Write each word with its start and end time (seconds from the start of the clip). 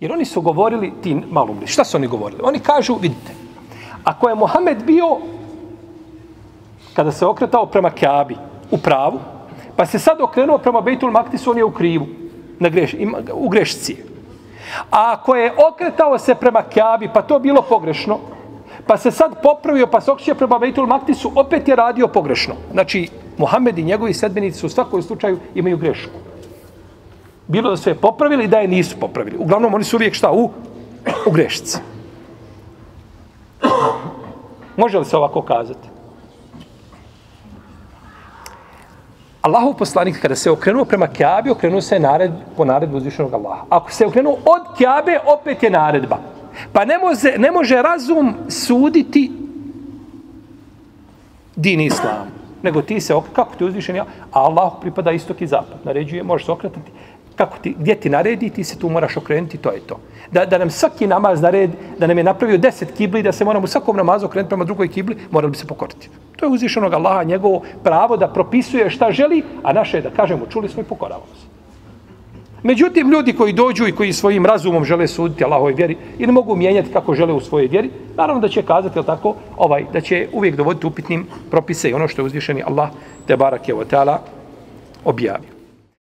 Jer 0.00 0.12
oni 0.12 0.24
su 0.24 0.40
govorili, 0.40 0.92
ti 1.02 1.22
malumni, 1.30 1.66
šta 1.66 1.84
su 1.84 1.96
oni 1.96 2.06
govorili? 2.06 2.40
Oni 2.44 2.58
kažu, 2.58 2.94
vidite, 2.94 3.32
ako 4.04 4.28
je 4.28 4.34
Mohamed 4.34 4.84
bio, 4.84 5.16
kada 6.94 7.12
se 7.12 7.26
okretao 7.26 7.66
prema 7.66 7.90
Kaabi, 7.90 8.36
u 8.70 8.78
pravu, 8.78 9.20
pa 9.76 9.86
se 9.86 9.98
sad 9.98 10.20
okrenuo 10.20 10.58
prema 10.58 10.80
Bejtul 10.80 11.10
Maktisu, 11.10 11.50
on 11.50 11.58
je 11.58 11.64
u 11.64 11.70
krivu, 11.70 12.06
na 12.58 12.68
greš, 12.68 12.94
ima, 12.94 13.18
u 13.32 13.48
grešci. 13.48 13.96
A 14.90 15.12
ako 15.12 15.34
je 15.34 15.52
okretao 15.68 16.18
se 16.18 16.34
prema 16.34 16.62
Kaabi, 16.62 17.08
pa 17.14 17.22
to 17.22 17.38
bilo 17.38 17.62
pogrešno, 17.62 18.18
pa 18.86 18.96
se 18.96 19.10
sad 19.10 19.42
popravio, 19.42 19.86
pa 19.86 20.00
se 20.00 20.10
okrećio 20.10 20.34
prema 20.34 20.58
Bejtul 20.58 20.86
Maktisu, 20.86 21.32
opet 21.34 21.68
je 21.68 21.76
radio 21.76 22.08
pogrešno. 22.08 22.54
Znači, 22.72 23.08
Mohamed 23.38 23.78
i 23.78 23.82
njegovi 23.82 24.14
sedbenici 24.14 24.66
u 24.66 24.68
svakom 24.68 25.02
slučaju 25.02 25.38
imaju 25.54 25.76
grešku. 25.76 26.18
Bilo 27.48 27.70
da 27.70 27.76
su 27.76 27.90
je 27.90 27.94
popravili, 27.94 28.48
da 28.48 28.58
je 28.58 28.68
nisu 28.68 28.96
popravili. 29.00 29.36
Uglavnom, 29.38 29.74
oni 29.74 29.84
su 29.84 29.96
uvijek 29.96 30.14
šta? 30.14 30.32
U, 30.32 30.50
u 31.26 31.30
grešci. 31.30 31.78
Može 34.76 34.98
li 34.98 35.04
se 35.04 35.16
ovako 35.16 35.42
kazati? 35.42 35.88
Allahov 39.42 39.76
poslanik 39.78 40.20
kada 40.22 40.34
se 40.34 40.50
okrenuo 40.50 40.84
prema 40.84 41.06
Kjabi, 41.06 41.50
okrenuo 41.50 41.80
se 41.80 41.98
nared, 41.98 42.30
po 42.56 42.64
naredbu 42.64 42.96
uzvišenog 42.96 43.34
Allaha. 43.34 43.64
Ako 43.68 43.92
se 43.92 44.06
okrenuo 44.06 44.32
od 44.32 44.76
Kjabe, 44.78 45.18
opet 45.26 45.62
je 45.62 45.70
naredba. 45.70 46.18
Pa 46.72 46.84
ne 46.84 46.98
može, 46.98 47.34
ne 47.38 47.50
može 47.50 47.82
razum 47.82 48.34
suditi 48.48 49.32
din 51.56 51.80
islam. 51.80 52.26
Nego 52.62 52.82
ti 52.82 53.00
se, 53.00 53.14
kako 53.32 53.54
ti 53.54 53.64
uzvišen 53.64 53.96
ja, 53.96 54.04
a 54.32 54.40
Allah 54.40 54.72
pripada 54.80 55.10
istok 55.10 55.40
i 55.40 55.46
zapad. 55.46 55.78
Naređuje, 55.84 56.22
možeš 56.22 56.46
se 56.46 56.52
okretati 56.52 56.90
kako 57.36 57.58
ti, 57.58 57.74
gdje 57.78 57.94
ti 57.94 58.10
naredi, 58.10 58.50
ti 58.50 58.64
se 58.64 58.78
tu 58.78 58.88
moraš 58.88 59.16
okrenuti, 59.16 59.58
to 59.58 59.72
je 59.72 59.80
to. 59.80 59.98
Da, 60.32 60.46
da 60.46 60.58
nam 60.58 60.70
svaki 60.70 61.06
namaz 61.06 61.42
nared, 61.42 61.70
da 61.98 62.06
nam 62.06 62.18
je 62.18 62.24
napravio 62.24 62.58
deset 62.58 62.92
kibli, 62.96 63.22
da 63.22 63.32
se 63.32 63.44
moramo 63.44 63.64
u 63.64 63.68
svakom 63.68 63.96
namazu 63.96 64.26
okrenuti 64.26 64.48
prema 64.48 64.64
drugoj 64.64 64.88
kibli, 64.88 65.16
morali 65.30 65.50
bi 65.50 65.58
se 65.58 65.66
pokoriti. 65.66 66.08
To 66.36 66.46
je 66.46 66.52
uzvišenog 66.52 66.92
Allaha, 66.92 67.22
njegovo 67.22 67.62
pravo 67.84 68.16
da 68.16 68.28
propisuje 68.28 68.90
šta 68.90 69.12
želi, 69.12 69.42
a 69.62 69.72
naše 69.72 69.96
je 69.96 70.02
da 70.02 70.10
kažemo, 70.10 70.46
čuli 70.46 70.68
smo 70.68 70.82
i 70.82 70.84
pokoravamo 70.84 71.34
se. 71.40 71.46
Međutim, 72.62 73.10
ljudi 73.10 73.32
koji 73.32 73.52
dođu 73.52 73.86
i 73.86 73.92
koji 73.92 74.12
svojim 74.12 74.46
razumom 74.46 74.84
žele 74.84 75.06
suditi 75.06 75.44
Allahove 75.44 75.72
vjeri 75.72 75.96
i 76.18 76.26
ne 76.26 76.32
mogu 76.32 76.56
mijenjati 76.56 76.92
kako 76.92 77.14
žele 77.14 77.32
u 77.32 77.40
svojoj 77.40 77.66
vjeri, 77.66 77.90
naravno 78.16 78.40
da 78.40 78.48
će 78.48 78.62
kazati, 78.62 79.06
tako, 79.06 79.34
ovaj, 79.56 79.84
da 79.92 80.00
će 80.00 80.28
uvijek 80.32 80.56
dovoditi 80.56 80.86
upitnim 80.86 81.26
propise 81.50 81.90
i 81.90 81.94
ono 81.94 82.08
što 82.08 82.22
je 82.22 82.26
uzvišeni 82.26 82.62
Allah, 82.66 82.88
te 83.26 83.36
barak 83.36 83.68
je 83.68 83.74
o 83.74 83.84
objavio. 85.04 85.55